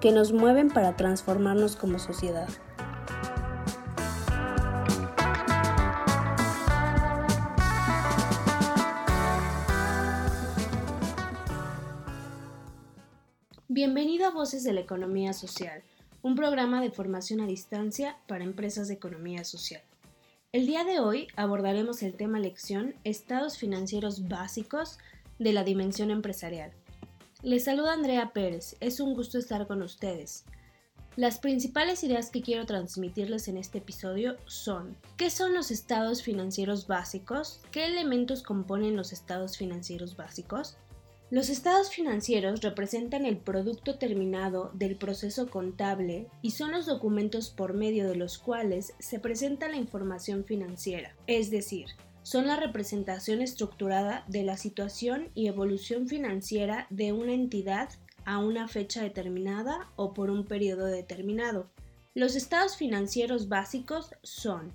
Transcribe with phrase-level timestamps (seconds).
[0.00, 2.48] que nos mueven para transformarnos como sociedad.
[13.66, 15.82] Bienvenido a Voces de la Economía Social,
[16.22, 19.82] un programa de formación a distancia para empresas de economía social.
[20.52, 24.98] El día de hoy abordaremos el tema lección Estados financieros básicos
[25.38, 26.72] de la dimensión empresarial.
[27.44, 30.44] Les saluda Andrea Pérez, es un gusto estar con ustedes.
[31.14, 36.88] Las principales ideas que quiero transmitirles en este episodio son ¿qué son los estados financieros
[36.88, 37.60] básicos?
[37.70, 40.78] ¿Qué elementos componen los estados financieros básicos?
[41.30, 47.72] Los estados financieros representan el producto terminado del proceso contable y son los documentos por
[47.72, 51.86] medio de los cuales se presenta la información financiera, es decir,
[52.22, 57.90] son la representación estructurada de la situación y evolución financiera de una entidad
[58.24, 61.70] a una fecha determinada o por un periodo determinado.
[62.14, 64.72] Los estados financieros básicos son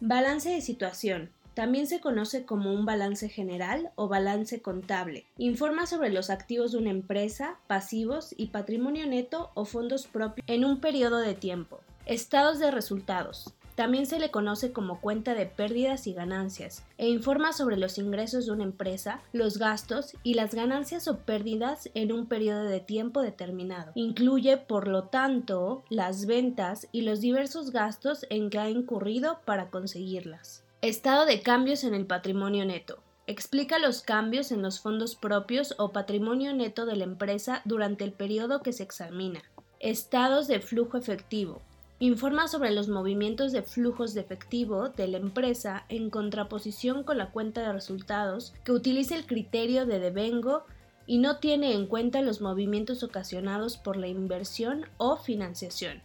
[0.00, 5.24] balance de situación, también se conoce como un balance general o balance contable.
[5.38, 10.66] Informa sobre los activos de una empresa, pasivos y patrimonio neto o fondos propios en
[10.66, 11.80] un periodo de tiempo.
[12.04, 13.54] Estados de resultados.
[13.76, 18.46] También se le conoce como cuenta de pérdidas y ganancias e informa sobre los ingresos
[18.46, 23.20] de una empresa, los gastos y las ganancias o pérdidas en un periodo de tiempo
[23.20, 23.92] determinado.
[23.94, 29.68] Incluye, por lo tanto, las ventas y los diversos gastos en que ha incurrido para
[29.68, 30.64] conseguirlas.
[30.80, 33.02] Estado de cambios en el patrimonio neto.
[33.26, 38.12] Explica los cambios en los fondos propios o patrimonio neto de la empresa durante el
[38.12, 39.42] periodo que se examina.
[39.80, 41.60] Estados de flujo efectivo.
[41.98, 47.30] Informa sobre los movimientos de flujos de efectivo de la empresa en contraposición con la
[47.30, 50.64] cuenta de resultados que utiliza el criterio de devengo
[51.06, 56.02] y no tiene en cuenta los movimientos ocasionados por la inversión o financiación.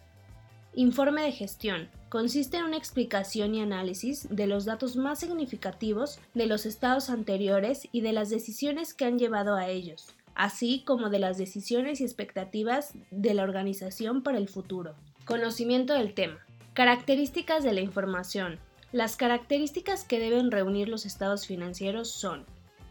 [0.73, 1.89] Informe de gestión.
[2.07, 7.89] Consiste en una explicación y análisis de los datos más significativos de los estados anteriores
[7.91, 12.05] y de las decisiones que han llevado a ellos, así como de las decisiones y
[12.05, 14.95] expectativas de la organización para el futuro.
[15.25, 16.39] Conocimiento del tema.
[16.73, 18.59] Características de la información.
[18.91, 22.45] Las características que deben reunir los estados financieros son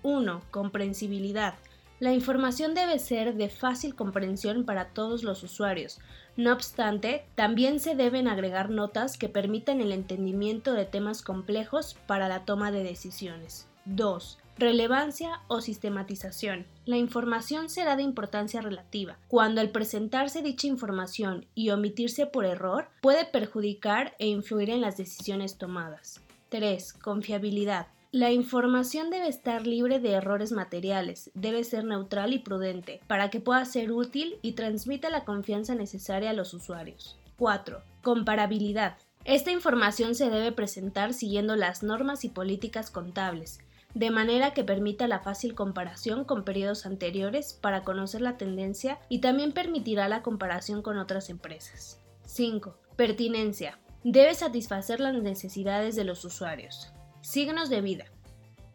[0.05, 0.41] 1.
[0.53, 1.55] Comprensibilidad.
[1.99, 5.99] La información debe ser de fácil comprensión para todos los usuarios.
[6.37, 12.29] No obstante, también se deben agregar notas que permitan el entendimiento de temas complejos para
[12.29, 13.67] la toma de decisiones.
[13.87, 14.39] 2.
[14.61, 16.67] Relevancia o sistematización.
[16.85, 19.17] La información será de importancia relativa.
[19.27, 24.99] Cuando al presentarse dicha información y omitirse por error, puede perjudicar e influir en las
[24.99, 26.21] decisiones tomadas.
[26.51, 26.93] 3.
[26.93, 27.87] Confiabilidad.
[28.13, 33.41] La información debe estar libre de errores materiales, debe ser neutral y prudente, para que
[33.41, 37.17] pueda ser útil y transmita la confianza necesaria a los usuarios.
[37.39, 37.81] 4.
[38.03, 38.99] Comparabilidad.
[39.25, 43.61] Esta información se debe presentar siguiendo las normas y políticas contables,
[43.95, 49.21] de manera que permita la fácil comparación con periodos anteriores para conocer la tendencia y
[49.21, 52.01] también permitirá la comparación con otras empresas.
[52.27, 52.77] 5.
[52.97, 53.79] Pertinencia.
[54.05, 56.93] Debe satisfacer las necesidades de los usuarios.
[57.21, 58.05] Signos de vida.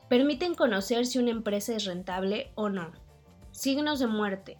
[0.09, 2.91] Permiten conocer si una empresa es rentable o no.
[3.51, 4.57] Signos de muerte.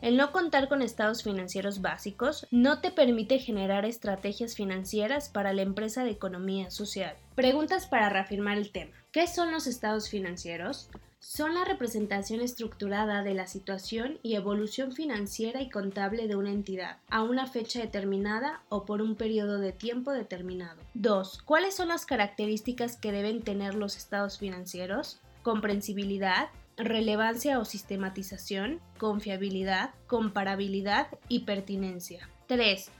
[0.00, 5.62] El no contar con estados financieros básicos no te permite generar estrategias financieras para la
[5.62, 7.16] empresa de economía social.
[7.34, 8.92] Preguntas para reafirmar el tema.
[9.12, 10.90] ¿Qué son los estados financieros?
[11.24, 16.98] son la representación estructurada de la situación y evolución financiera y contable de una entidad
[17.08, 20.76] a una fecha determinada o por un periodo de tiempo determinado.
[20.92, 21.42] 2.
[21.44, 25.18] ¿Cuáles son las características que deben tener los estados financieros?
[25.42, 32.28] Comprensibilidad, relevancia o sistematización, confiabilidad, comparabilidad y pertinencia.
[32.46, 32.90] 3.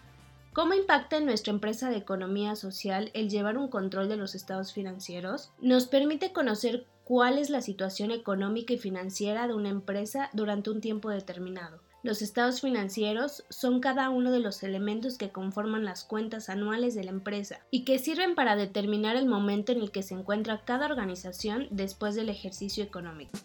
[0.53, 4.73] ¿Cómo impacta en nuestra empresa de economía social el llevar un control de los estados
[4.73, 5.51] financieros?
[5.61, 10.81] Nos permite conocer cuál es la situación económica y financiera de una empresa durante un
[10.81, 11.81] tiempo determinado.
[12.05, 17.03] Los estados financieros son cada uno de los elementos que conforman las cuentas anuales de
[17.05, 20.85] la empresa y que sirven para determinar el momento en el que se encuentra cada
[20.85, 23.39] organización después del ejercicio económico.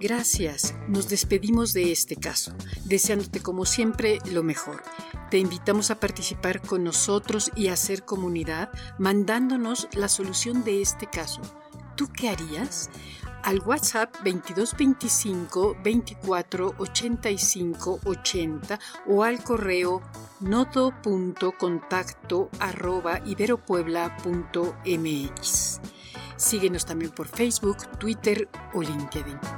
[0.00, 0.76] Gracias.
[0.86, 2.52] Nos despedimos de este caso,
[2.84, 4.84] deseándote como siempre lo mejor.
[5.30, 11.06] Te invitamos a participar con nosotros y a hacer comunidad mandándonos la solución de este
[11.06, 11.40] caso.
[11.96, 12.90] ¿Tú qué harías?
[13.42, 18.78] Al WhatsApp 2225 24 85 80
[19.08, 20.00] o al correo
[20.40, 25.80] nodo.contacto arroba iberopuebla.mx.
[26.36, 29.57] Síguenos también por Facebook, Twitter o LinkedIn.